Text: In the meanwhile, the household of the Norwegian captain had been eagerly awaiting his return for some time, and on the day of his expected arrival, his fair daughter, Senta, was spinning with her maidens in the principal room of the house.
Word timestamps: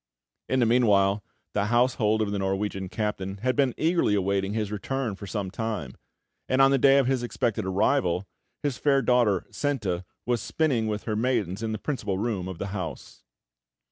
In 0.49 0.59
the 0.61 0.65
meanwhile, 0.65 1.23
the 1.53 1.65
household 1.67 2.23
of 2.23 2.31
the 2.31 2.39
Norwegian 2.39 2.89
captain 2.89 3.37
had 3.43 3.55
been 3.55 3.75
eagerly 3.77 4.15
awaiting 4.15 4.53
his 4.53 4.71
return 4.71 5.15
for 5.15 5.27
some 5.27 5.51
time, 5.51 5.95
and 6.49 6.59
on 6.59 6.71
the 6.71 6.79
day 6.79 6.97
of 6.97 7.05
his 7.05 7.21
expected 7.21 7.65
arrival, 7.67 8.25
his 8.63 8.79
fair 8.79 9.03
daughter, 9.03 9.45
Senta, 9.51 10.03
was 10.25 10.41
spinning 10.41 10.87
with 10.87 11.03
her 11.03 11.15
maidens 11.15 11.61
in 11.61 11.71
the 11.71 11.77
principal 11.77 12.17
room 12.17 12.47
of 12.47 12.57
the 12.57 12.69
house. 12.73 13.21